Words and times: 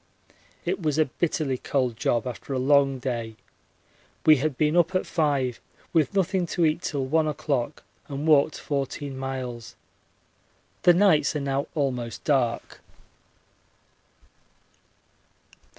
It 0.65 0.81
was 0.81 0.97
a 0.97 1.05
bitterly 1.05 1.59
cold 1.59 1.95
job 1.95 2.25
after 2.25 2.53
a 2.53 2.57
long 2.57 2.97
day. 2.97 3.35
We 4.25 4.37
had 4.37 4.57
been 4.57 4.75
up 4.75 4.95
at 4.95 5.05
5 5.05 5.61
with 5.93 6.15
nothing 6.15 6.47
to 6.47 6.65
eat 6.65 6.81
till 6.81 7.05
1 7.05 7.27
o'clock, 7.27 7.83
and 8.07 8.25
walked 8.25 8.57
14 8.57 9.15
miles. 9.15 9.75
The 10.81 10.95
nights 10.95 11.35
are 11.35 11.39
now 11.39 11.67
almost 11.75 12.23
dark. 12.23 12.81